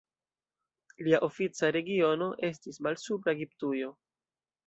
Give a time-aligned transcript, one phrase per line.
[1.07, 3.93] Lia ofica regiono estis Malsupra Egiptujo.